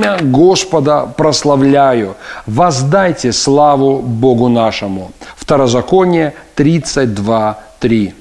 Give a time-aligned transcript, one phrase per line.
[0.00, 2.14] Имя Господа прославляю.
[2.46, 5.10] Воздайте славу Богу нашему.
[5.36, 8.14] Второзаконие 32.3.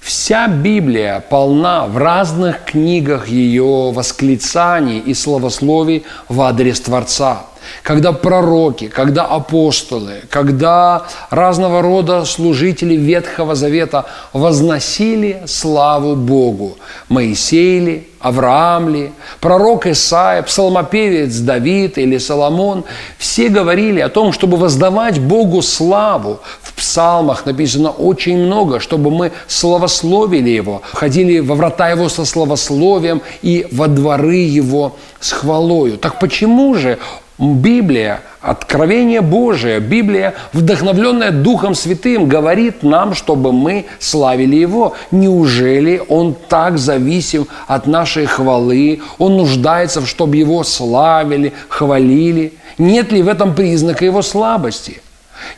[0.00, 7.42] Вся Библия полна в разных книгах ее восклицаний и словословий в адрес Творца.
[7.82, 16.76] Когда пророки, когда апостолы, когда разного рода служители Ветхого Завета возносили славу Богу.
[17.08, 22.84] Моисей ли, Авраам ли, пророк Исаия, псалмопевец Давид или Соломон,
[23.18, 26.40] все говорили о том, чтобы воздавать Богу славу.
[26.62, 33.22] В псалмах написано очень много, чтобы мы славословили Его, ходили во врата Его со славословием
[33.42, 35.98] и во дворы Его с хвалою.
[35.98, 36.98] Так почему же
[37.42, 44.94] Библия, откровение Божие, Библия, вдохновленная Духом Святым, говорит нам, чтобы мы славили Его.
[45.10, 49.00] Неужели Он так зависим от нашей хвалы?
[49.18, 52.52] Он нуждается, чтобы Его славили, хвалили?
[52.78, 55.02] Нет ли в этом признака Его слабости?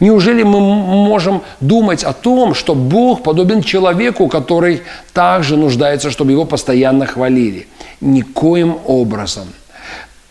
[0.00, 4.80] Неужели мы можем думать о том, что Бог подобен человеку, который
[5.12, 7.68] также нуждается, чтобы его постоянно хвалили?
[8.00, 9.44] Никоим образом–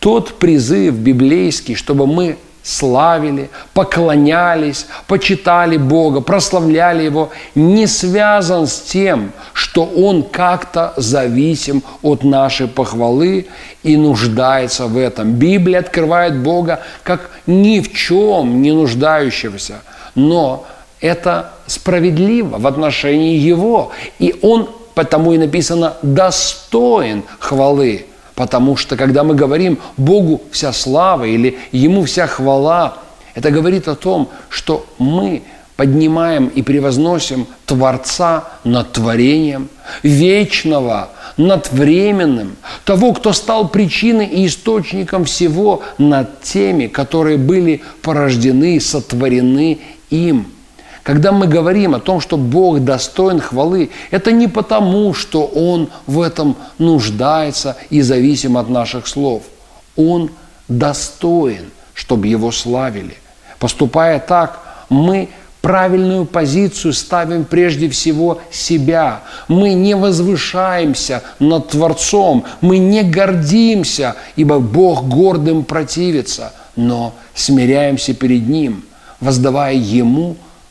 [0.04, 9.32] тот призыв библейский, чтобы мы славили, поклонялись, почитали Бога, прославляли Его, не связан с тем,
[9.54, 13.46] что Он как-то зависим от нашей похвалы
[13.82, 15.32] и нуждается в этом.
[15.32, 19.76] Библия открывает Бога как ни в чем не нуждающегося,
[20.14, 20.66] но
[21.00, 28.04] это справедливо в отношении Его, и Он, потому и написано, достоин хвалы–
[28.34, 32.98] Потому что когда мы говорим Богу вся слава или Ему вся хвала,
[33.34, 35.42] это говорит о том, что мы
[35.76, 39.68] поднимаем и превозносим Творца над творением,
[40.02, 48.80] вечного над временным, того, кто стал причиной и источником всего над теми, которые были порождены,
[48.80, 49.80] сотворены
[50.10, 50.46] им–
[51.04, 56.20] когда мы говорим о том, что Бог достоин хвалы, это не потому, что Он в
[56.20, 59.42] этом нуждается и зависим от наших слов.
[59.96, 60.30] Он
[60.66, 63.16] достоин, чтобы Его славили.
[63.58, 65.28] Поступая так, мы
[65.60, 69.20] правильную позицию ставим прежде всего себя.
[69.46, 78.48] Мы не возвышаемся над Творцом, мы не гордимся, ибо Бог гордым противится, но смиряемся перед
[78.48, 78.84] Ним,
[79.20, 80.36] воздавая Ему